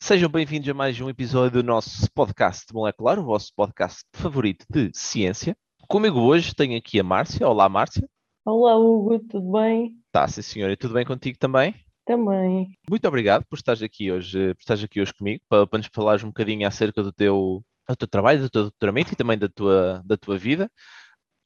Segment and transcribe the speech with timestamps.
[0.00, 4.90] Sejam bem-vindos a mais um episódio do nosso podcast molecular, o vosso podcast favorito de
[4.94, 5.56] ciência.
[5.88, 7.46] Comigo hoje tenho aqui a Márcia.
[7.46, 8.08] Olá, Márcia.
[8.44, 9.96] Olá, Hugo, tudo bem?
[10.12, 10.72] Tá, sim, senhora.
[10.72, 11.74] E tudo bem contigo também?
[12.06, 12.70] Também.
[12.88, 16.22] Muito obrigado por estares aqui hoje, por estares aqui hoje comigo, para, para nos falares
[16.22, 20.00] um bocadinho acerca do teu, do teu trabalho, do teu doutoramento e também da tua,
[20.06, 20.70] da tua vida.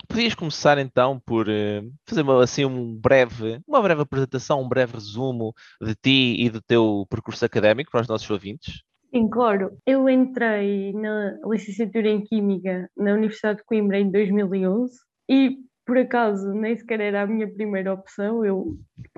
[0.08, 5.54] Podias começar então por eh, fazer assim um breve, uma breve apresentação, um breve resumo
[5.80, 8.82] de ti e do teu percurso académico para os nossos ouvintes?
[9.14, 9.76] Sim, claro.
[9.86, 14.94] Eu entrei na licenciatura em Química na Universidade de Coimbra em 2011
[15.28, 18.42] e, por acaso, nem sequer era a minha primeira opção.
[18.42, 18.74] Eu,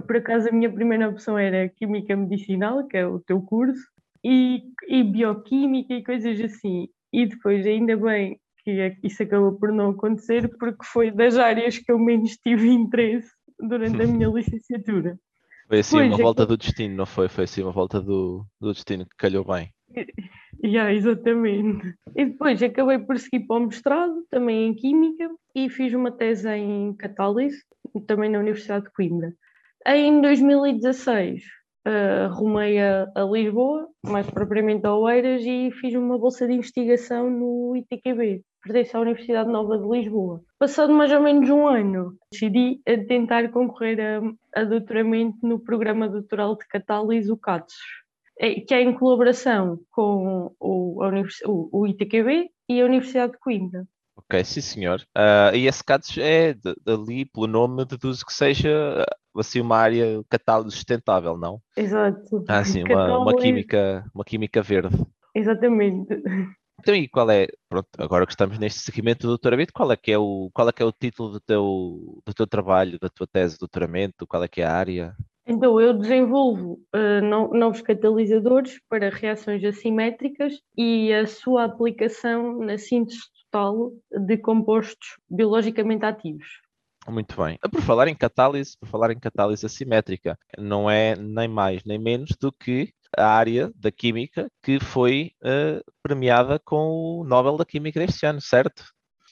[0.07, 3.83] por acaso, a minha primeira opção era Química Medicinal, que é o teu curso,
[4.25, 6.89] e, e Bioquímica e coisas assim.
[7.13, 11.93] E depois, ainda bem que isso acabou por não acontecer, porque foi das áreas que
[11.93, 15.19] eu menos tive interesse durante a minha licenciatura.
[15.69, 17.29] Foi assim Pois, uma é volta que- do destino, não foi?
[17.29, 19.71] Foi assim uma volta do, do destino que calhou bem.
[20.63, 21.95] Yeah, exatamente.
[22.17, 26.49] E depois acabei por seguir para o mestrado, também em Química, e fiz uma tese
[26.49, 27.63] em Catálise,
[28.07, 29.33] também na Universidade de Coimbra.
[29.87, 31.43] Em 2016,
[31.85, 37.29] eh, rumei a, a Lisboa, mais propriamente a Oeiras, e fiz uma bolsa de investigação
[37.31, 40.41] no ITQB, pertence à Universidade Nova de Lisboa.
[40.59, 46.57] Passado mais ou menos um ano, decidi tentar concorrer a, a doutoramento no programa doutoral
[46.57, 47.79] de Catálise, o CATSUS
[48.41, 51.01] é- que é em colaboração com o,
[51.47, 53.85] o- o ITQB e a Universidade de Coimbra.
[54.35, 55.01] Ok, sim senhor.
[55.15, 56.55] Ah, e esse CATS é
[56.85, 59.05] dali, pelo nome, deduzo que seja
[59.37, 61.61] assim uma área catálise sustentável, não?
[61.77, 62.45] Exato.
[62.49, 64.97] Ah, sim, uma, uma Catálise- química, uma química verde.
[65.35, 66.21] Exatamente.
[66.81, 70.11] Então, e qual é, pronto, agora que estamos neste seguimento do doutoramento, qual é que
[70.13, 73.27] é o, qual é que é o título do teu, do teu trabalho, da tua
[73.27, 75.17] tese de doutoramento, qual é que é a área?
[75.47, 76.81] Então, eu desenvolvo
[77.23, 85.19] no- novos catalisadores para reações assimétricas e a sua aplicação na síntese total de compostos
[85.29, 86.47] biologicamente ativos.
[87.07, 87.59] Muito bem.
[87.63, 91.99] Ah, Por falar em catálise, por falar em catálise assimétrica, não é nem mais nem
[91.99, 97.65] menos do que a área da química que foi eh, premiada com o Nobel da
[97.65, 98.85] Química deste ano, certo?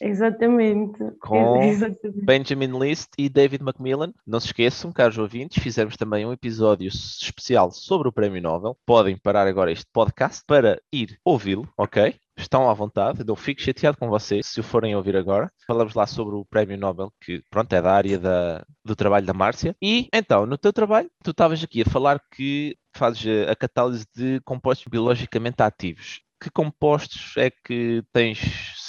[0.04, 0.98] Exatamente.
[1.20, 2.24] Com- Exatamente.
[2.24, 4.12] Benjamin List e David Macmillan.
[4.26, 8.76] Não se esqueçam, caros ouvintes, fizemos também um episódio especial sobre o Prémio Nobel.
[8.84, 12.14] Podem parar agora este podcast para ir ouvi-lo, ok?
[12.36, 15.52] Estão à vontade, não fico chateado com vocês se o forem ouvir agora.
[15.66, 19.34] Falamos lá sobre o Prémio Nobel, que pronto, é da área da- do trabalho da
[19.34, 19.76] Márcia.
[19.80, 24.40] E então, no teu trabalho, tu estavas aqui a falar que fazes a catálise de
[24.44, 26.20] compostos biologicamente ativos.
[26.42, 28.38] Que compostos é que tens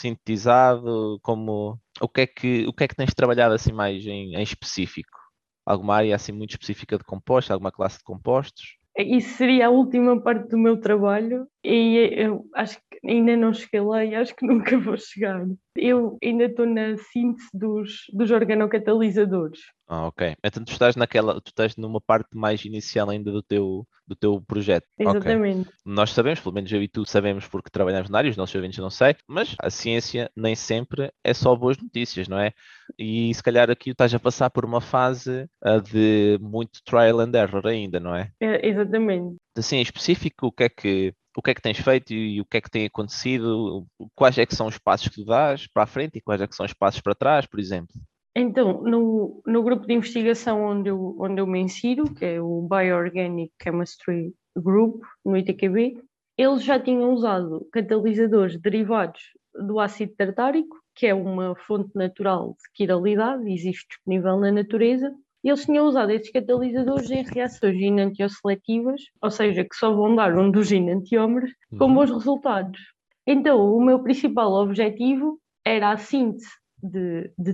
[0.03, 1.19] sintetizado?
[1.21, 4.43] Como, o, que é que, o que é que tens trabalhado assim mais em, em
[4.43, 5.17] específico?
[5.65, 7.51] Alguma área assim muito específica de compostos?
[7.51, 8.77] Alguma classe de compostos?
[8.97, 13.81] Isso seria a última parte do meu trabalho e eu acho que ainda não cheguei
[13.81, 15.46] lá e acho que nunca vou chegar.
[15.75, 19.59] Eu ainda estou na síntese dos, dos organocatalisadores.
[19.88, 20.35] Ah, ok.
[20.44, 24.41] Então tu estás naquela, tu estás numa parte mais inicial ainda do teu, do teu
[24.41, 24.85] projeto.
[24.97, 25.69] Exatamente.
[25.85, 28.80] Nós sabemos, pelo menos eu e tu sabemos porque trabalhamos na área, os nossos ouvintes
[28.80, 32.53] não sei, mas a ciência nem sempre é só boas notícias, não é?
[32.97, 37.31] E se calhar aqui estás a passar por uma fase ah, de muito trial and
[37.34, 38.31] error ainda, não é?
[38.40, 39.38] É, exatamente.
[39.57, 42.45] Assim, em específico, o que é que o que é que tens feito e o
[42.45, 43.85] que é que tem acontecido?
[44.16, 46.47] Quais é que são os passos que tu dás para a frente e quais é
[46.47, 47.94] que são os passos para trás, por exemplo?
[48.35, 52.67] Então, no, no grupo de investigação onde eu, onde eu me insiro, que é o
[52.67, 56.01] Bioorganic Chemistry Group, no ITQB,
[56.38, 59.21] eles já tinham usado catalisadores derivados
[59.53, 65.13] do ácido tartárico, que é uma fonte natural de quiralidade, existe disponível na natureza,
[65.44, 70.38] e eles tinham usado estes catalisadores em reações ginantioseletivas, ou seja, que só vão dar
[70.38, 71.94] um dos ginantiómeros, com Uhum.
[71.95, 72.80] bons resultados.
[73.25, 76.48] Então, o meu principal objetivo era a síntese
[76.81, 77.54] de, de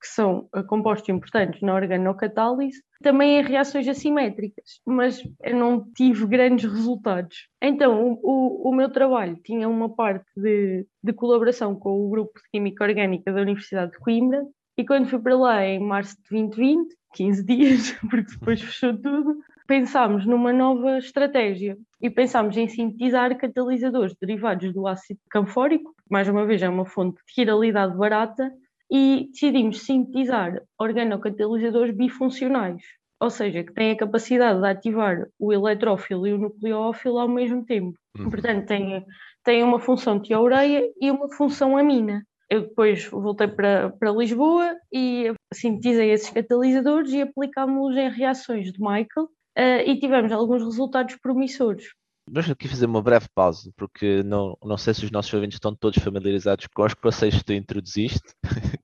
[0.00, 6.26] que são eh, compostos importantes na organocatálise, também em reações assimétricas, mas eu não tive
[6.26, 7.48] grandes resultados.
[7.60, 12.32] Então, o, o, o meu trabalho tinha uma parte de, de colaboração com o grupo
[12.38, 14.42] de Química Orgânica da Universidade de Coimbra,
[14.82, 19.38] e quando fui para lá em março de 2020, 15 dias, porque depois fechou tudo,
[19.64, 21.78] pensámos numa nova estratégia.
[22.00, 27.18] e pensámos em sintetizar catalisadores derivados do ácido canfórico, mais uma vez é uma fonte
[27.18, 28.52] de quiralidade barata,
[28.90, 32.82] e decidimos sintetizar organocatalisadores bifuncionais,
[33.20, 37.64] ou seja, que têm a capacidade de ativar o eletrófilo e o nucleófilo ao mesmo
[37.64, 37.96] tempo.
[38.18, 38.30] Uhum.
[38.30, 39.06] Portanto, têm,
[39.44, 42.26] têm uma função tioureia e uma função amina.
[42.52, 48.78] Eu depois voltei para, para Lisboa e sintetizei esses catalisadores e aplicámos-los em reações de
[48.78, 49.24] Michael
[49.58, 51.86] uh, e tivemos alguns resultados promissores.
[52.30, 55.74] Vamos aqui fazer uma breve pausa, porque não, não sei se os nossos ouvintes estão
[55.74, 58.34] todos familiarizados com os conceitos que tu introduziste.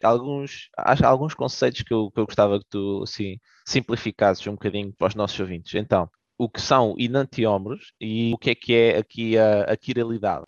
[0.00, 3.36] alguns, há alguns conceitos que eu, que eu gostava que tu assim,
[3.66, 5.74] simplificasses um bocadinho para os nossos ouvintes.
[5.74, 10.46] Então, o que são enantiómeros e o que é que é aqui a, a quiralidade?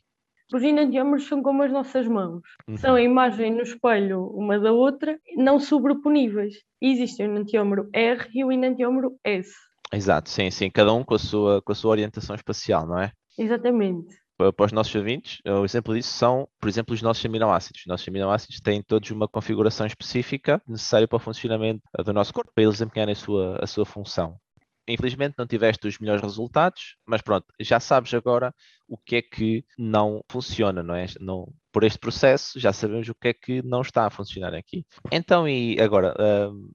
[0.53, 2.43] Os enantiómeros são como as nossas mãos.
[2.67, 2.77] Uhum.
[2.77, 6.55] São a imagem no espelho uma da outra, não sobreponíveis.
[6.81, 9.53] Existe o enantiómero R e o enantiómero S.
[9.93, 10.71] Exato, sim, sim.
[10.71, 13.13] Cada um com a sua, com a sua orientação espacial, não é?
[13.39, 14.17] Exatamente.
[14.37, 17.83] Para os nossos ouvintes, o exemplo disso são, por exemplo, os nossos aminoácidos.
[17.83, 22.51] Os nossos aminoácidos têm todos uma configuração específica necessária para o funcionamento do nosso corpo,
[22.55, 24.37] para eles desempenharem a sua, a sua função.
[24.89, 28.55] Infelizmente não tiveste os melhores resultados, mas pronto, já sabes agora
[28.91, 31.07] o que é que não funciona, não é?
[31.21, 34.85] Não, por este processo já sabemos o que é que não está a funcionar aqui.
[35.13, 36.13] Então, e agora,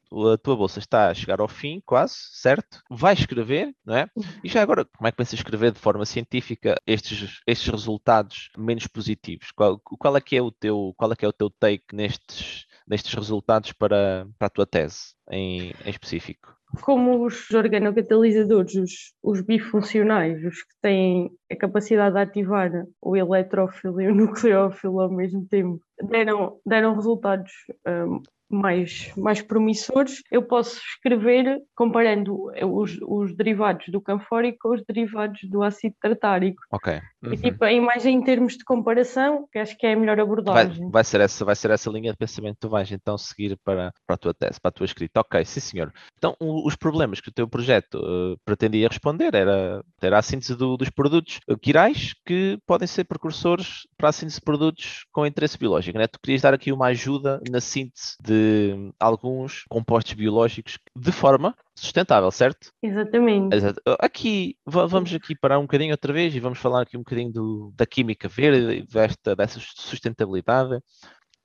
[0.09, 2.81] uh, a tua bolsa está a chegar ao fim, quase, certo?
[2.89, 4.09] Vai escrever, não é?
[4.41, 8.87] E já agora, como é que pensas escrever de forma científica estes, estes resultados menos
[8.87, 9.51] positivos?
[9.51, 12.65] Qual, qual, é que é o teu, qual é que é o teu take nestes,
[12.87, 16.55] nestes resultados para, para a tua tese em, em específico?
[16.81, 24.01] como os organocatalisadores, os, os bifuncionais, os que têm a capacidade de ativar o eletrófilo
[24.01, 25.79] e o nucleófilo ao mesmo tempo,
[26.09, 27.51] deram, deram resultados
[27.87, 34.83] um, mais, mais promissores, eu posso escrever comparando os, os derivados do canfórico com os
[34.85, 36.61] derivados do ácido tartárico.
[36.71, 37.01] Ok.
[37.23, 37.33] Uhum.
[37.33, 40.83] E tipo, mais em termos de comparação, que acho que é a melhor abordagem.
[40.83, 43.57] Vai, vai, ser essa, vai ser essa linha de pensamento que tu vais então seguir
[43.63, 45.19] para, para a tua tese, para a tua escrita.
[45.19, 45.93] Ok, sim senhor.
[46.17, 50.55] Então, o, os problemas que o teu projeto uh, pretendia responder era, era a síntese
[50.55, 55.57] do, dos produtos quirais que podem ser precursores para a síntese de produtos com interesse
[55.57, 55.97] biológico.
[55.97, 56.07] Né?
[56.07, 61.55] Tu querias dar aqui uma ajuda na síntese de de alguns compostos biológicos de forma
[61.75, 62.71] sustentável, certo?
[62.81, 63.55] Exatamente.
[63.55, 63.81] Exato.
[63.99, 67.73] Aqui, vamos aqui parar um bocadinho outra vez e vamos falar aqui um bocadinho do,
[67.75, 70.79] da química verde, desta, dessa sustentabilidade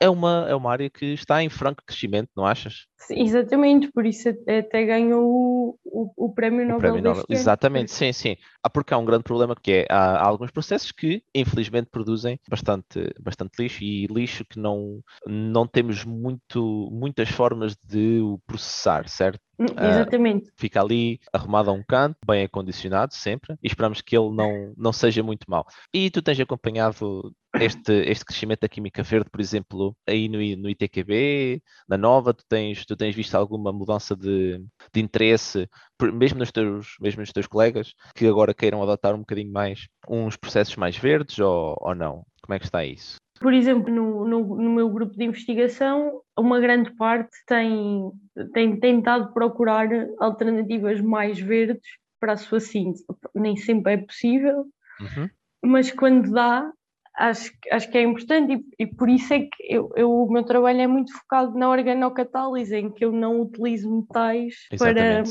[0.01, 2.87] é uma, é uma área que está em franco crescimento, não achas?
[2.97, 6.77] Sim, exatamente, por isso até ganhou o, o, Prémio Nobel.
[6.77, 7.25] O prémio Nobel.
[7.29, 8.37] Exatamente, sim, sim.
[8.63, 12.39] Há porque há um grande problema que é há, há, alguns processos que infelizmente produzem
[12.49, 19.09] bastante, bastante lixo e lixo que não, não temos muito, muitas formas de o processar,
[19.09, 19.41] certo?
[19.59, 20.49] Hum, exatamente.
[20.49, 24.73] Uh, fica ali arrumado a um canto, bem acondicionado sempre, e esperamos que ele não,
[24.75, 25.67] não seja muito mau.
[25.93, 30.71] E tu tens acompanhado este, este crescimento da química verde, por exemplo, aí no, no
[30.71, 35.69] ITQB, na Nova, tu tens, tu tens visto alguma mudança de, de interesse,
[36.13, 40.37] mesmo nos, teus, mesmo nos teus colegas, que agora queiram adotar um bocadinho mais uns
[40.37, 42.25] processos mais verdes ou, ou não?
[42.43, 43.17] Como é que está isso?
[43.41, 48.11] Por exemplo, no, no, no, meu grupo de investigação, uma grande parte tem,
[48.53, 49.89] tem tentado procurar
[50.19, 51.89] alternativas mais verdes
[52.21, 53.05] para a sua síntese.
[53.35, 54.67] Nem sempre é possível,
[55.01, 55.31] uhum.
[55.65, 56.71] mas quando dá,
[57.17, 60.45] acho, acho que é importante e, e por isso é que eu, eu, o meu
[60.45, 65.23] trabalho é muito focado na organocatálise, em que eu não utilizo metais para,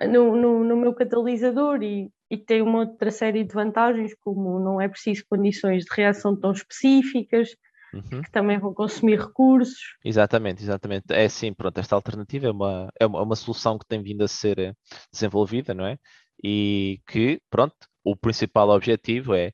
[0.00, 4.80] no, no, no, meu catalisador e, e tem uma outra série de vantagens, como não
[4.80, 7.50] é preciso condições de reação tão específicas,
[7.92, 8.22] Uhum.
[8.22, 9.96] que também vão consumir recursos.
[10.02, 11.04] Exatamente, exatamente.
[11.10, 14.24] É assim, pronto, esta alternativa é uma, é uma, é uma solução que tem vindo
[14.24, 14.74] a ser eh,
[15.12, 15.98] desenvolvida, não é?
[16.42, 19.52] E que, pronto, o principal objetivo é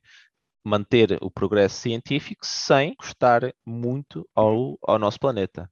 [0.63, 5.69] manter o progresso científico sem custar muito ao, ao nosso planeta.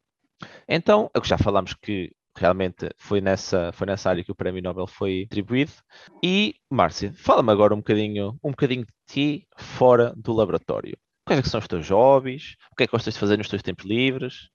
[0.68, 5.24] Então, já falámos que realmente foi nessa, foi nessa área que o Prémio Nobel foi
[5.26, 5.72] atribuído.
[6.24, 10.98] E, Márcia, fala-me agora um bocadinho, um bocadinho de ti fora do laboratório.
[11.26, 12.56] Quais é que são os teus hobbies?
[12.72, 14.50] O que é que gostas de fazer nos teus tempos livres?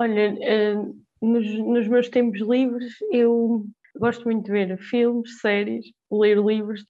[0.00, 3.64] Olha, uh, nos, nos meus tempos livres eu
[3.96, 6.84] gosto muito de ver filmes, séries, ler livros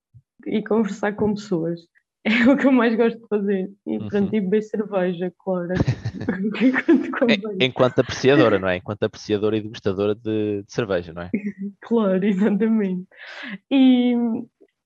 [0.46, 1.80] e conversar com pessoas.
[2.24, 3.70] é o que eu mais gosto de fazer.
[3.86, 4.08] E uhum.
[4.08, 5.74] pronto, e beber cerveja, claro.
[7.60, 8.76] Enquanto apreciadora, não é?
[8.76, 11.30] Enquanto apreciadora e degustadora de, de cerveja, não é?
[11.80, 13.06] claro, exatamente.
[13.70, 14.14] E,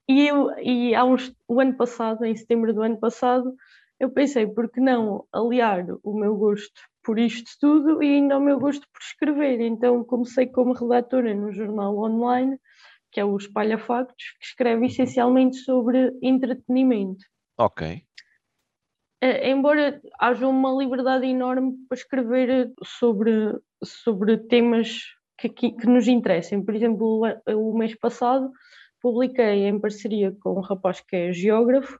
[0.09, 3.55] e, eu, e há uns, o ano passado, em setembro do ano passado,
[3.99, 8.41] eu pensei, por que não aliar o meu gosto por isto tudo e ainda o
[8.41, 9.61] meu gosto por escrever.
[9.61, 12.59] Então comecei como redatora no jornal online
[13.17, 17.25] que é o Espalha Factos, que escreve essencialmente sobre entretenimento.
[17.57, 18.03] Ok.
[19.27, 23.33] Eh, embora haja uma liberdade enorme para escrever sobre,
[23.83, 25.01] sobre temas
[25.39, 26.65] que, que, que nos interessem.
[26.65, 27.05] Por exemplo,
[27.47, 28.51] o, o mês passado
[29.03, 31.99] publiquei em parceria com um rapaz que é geógrafo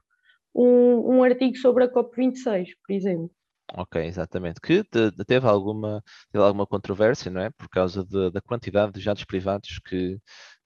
[0.55, 3.31] um, um artigo sobre a COP26, por exemplo.
[3.73, 4.61] Ok, exatamente.
[4.61, 7.49] Que te- te- teve alguma, teve alguma controvérsia, não é?
[7.49, 10.17] Por causa de- da quantidade de jatos privados que,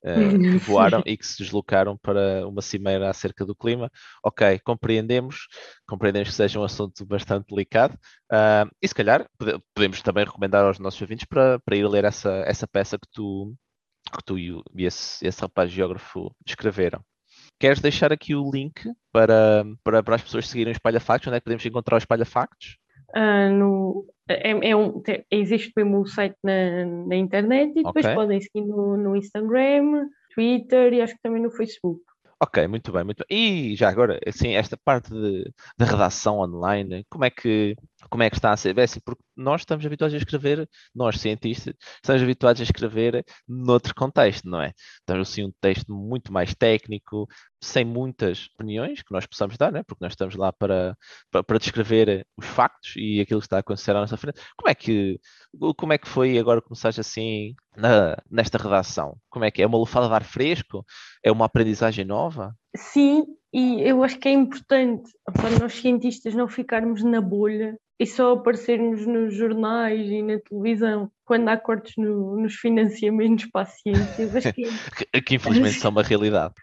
[0.04, 3.90] eh, que voaram e que se deslocaram para uma cimeira acerca do clima.
[4.24, 5.48] Ok, compreendemos,
[5.88, 7.98] compreendemos que seja um assunto bastante delicado.
[8.32, 12.06] Ah, e se calhar pode- podemos também recomendar aos nossos ouvintes para, para ir ler
[12.06, 13.54] essa, essa peça que tu,
[14.12, 17.04] que tu e, esse, esse rapaz geógrafo escreveram.
[17.60, 21.28] Queres deixar aqui o link para, para, para as pessoas seguirem o Espalha Factos?
[21.28, 22.78] Onde é que podemos encontrar o Espalha Factos?
[23.14, 28.06] Ah, no, é, é um, te- existe mesmo o site na, na internet e depois
[28.06, 28.16] Ok.
[28.16, 32.02] podem seguir no, no Instagram, Twitter e acho que também no Facebook.
[32.40, 33.72] Ok, muito bem, muito bem.
[33.74, 35.44] E já agora, assim, esta parte de,
[35.78, 37.76] da redação online, como é que,
[38.10, 38.78] como é que está a ser?
[38.78, 43.94] É assim, porque nós estamos habituados a escrever, nós cientistas, estamos habituados a escrever noutro
[43.96, 44.74] contexto, não é?
[45.00, 47.28] Estamos assim um texto muito mais técnico,
[47.64, 49.84] sem muitas opiniões que nós possamos dar, não é?
[49.84, 50.98] Porque nós estamos lá para,
[51.30, 54.42] para, para descrever os factos e aquilo que está a acontecer à nossa frente.
[54.58, 55.20] Como é que,
[55.78, 59.18] como é que foi agora começaste assim na, nesta redação?
[59.30, 59.66] Como é que é?
[59.66, 60.86] É uma lufada de ar fresco?
[61.24, 62.56] É uma aprendizagem nova?
[62.76, 68.06] Sim, e eu acho que é importante para nós cientistas não ficarmos na bolha e
[68.08, 73.66] só aparecermos nos jornais e na televisão quando há cortes no- nos financiamentos para a
[73.66, 74.28] ciência.
[74.30, 74.54] Que é-
[75.14, 76.54] que, que infelizmente são uma realidade.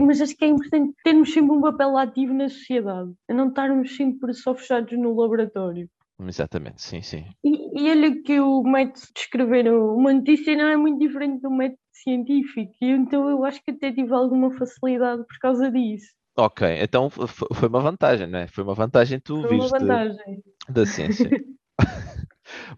[0.00, 3.96] mas acho que é importante termos sempre um papel ativo na sociedade, a não estarmos
[3.96, 5.88] sempre só fechados no laboratório.
[6.20, 7.24] Exatamente, sim, sim.
[7.44, 11.50] E, e olha que o método de escrever uma notícia não é muito diferente do
[11.50, 16.08] método científico, e então eu acho que até tive alguma facilidade por causa disso.
[16.38, 18.46] Ok, então foi uma vantagem, não é?
[18.46, 20.40] Foi uma vantagem tu Foi viste vantagem.
[20.68, 21.28] da ciência.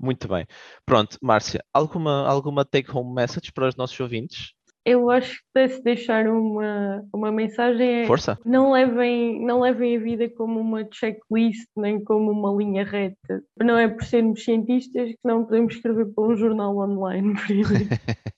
[0.01, 0.47] Muito bem.
[0.87, 4.55] Pronto, Márcia, alguma, alguma take-home message para os nossos ouvintes?
[4.83, 8.39] Eu acho que se deixar uma, uma mensagem é Força?
[8.47, 13.43] não levem, não levem a vida como uma checklist, nem como uma linha reta.
[13.63, 17.99] Não é por sermos cientistas que não podemos escrever para um jornal online, por exemplo.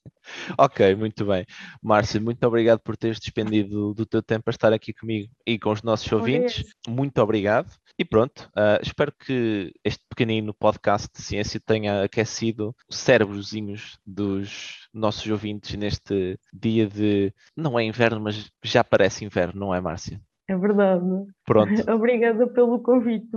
[0.59, 1.45] Ok, muito bem.
[1.83, 5.71] Márcia, muito obrigado por teres despendido do teu tempo a estar aqui comigo e com
[5.71, 6.65] os nossos ouvintes.
[6.89, 7.73] Muito obrigado.
[7.99, 14.89] E pronto, ah, espero que este pequenino podcast de ciência tenha aquecido os cérebrozinhos dos
[14.93, 17.33] nossos ouvintes neste dia de.
[17.57, 20.21] Não é inverno, mas já parece inverno, não é, Márcia?
[20.53, 21.03] É verdade.
[21.47, 21.73] Pronto.
[21.91, 23.31] Obrigada pelo convite.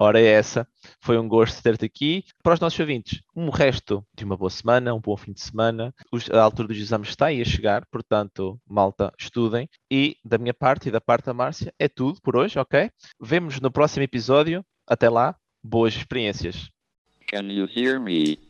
[0.00, 0.66] Ora é essa.
[1.00, 2.24] Foi um gosto ter-te aqui.
[2.42, 5.94] Para os nossos ouvintes, um resto de uma boa semana, um bom fim de semana.
[6.32, 9.68] A altura dos exames está aí a chegar, portanto, malta, estudem.
[9.88, 12.90] E da minha parte e da parte da Márcia, é tudo por hoje, ok?
[13.20, 14.64] Vemo-nos no próximo episódio.
[14.88, 16.68] Até lá, boas experiências.
[17.28, 18.49] Can you hear me?